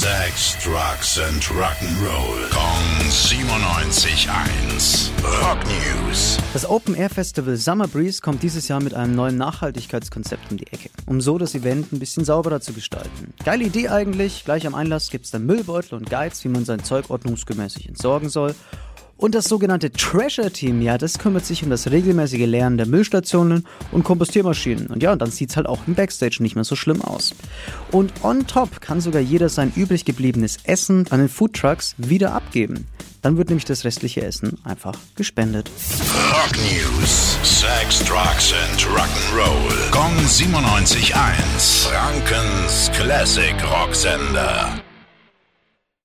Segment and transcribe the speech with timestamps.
[0.00, 2.48] Sex, Drugs and Rock'n'Roll.
[2.50, 5.10] Kong 97.1.
[5.42, 6.38] Rock News.
[6.52, 10.68] Das Open Air Festival Summer Breeze kommt dieses Jahr mit einem neuen Nachhaltigkeitskonzept um die
[10.68, 13.34] Ecke, um so das Event ein bisschen sauberer zu gestalten.
[13.44, 14.44] Geile Idee eigentlich.
[14.44, 18.28] Gleich am Einlass gibt es dann Müllbeutel und Guides, wie man sein Zeug ordnungsgemäß entsorgen
[18.28, 18.54] soll.
[19.18, 23.66] Und das sogenannte Treasure Team, ja, das kümmert sich um das regelmäßige Leeren der Müllstationen
[23.90, 24.86] und Kompostiermaschinen.
[24.86, 27.34] Und ja, dann sieht's halt auch im Backstage nicht mehr so schlimm aus.
[27.90, 32.86] Und on top kann sogar jeder sein übrig gebliebenes Essen an den Foodtrucks wieder abgeben.
[33.20, 35.68] Dann wird nämlich das restliche Essen einfach gespendet.
[36.30, 37.38] Rock News.
[37.42, 39.90] Sex, Drugs and Rock'n'Roll.
[39.90, 41.88] Kong 97.1.
[41.88, 44.80] Frankens Classic Rocksender.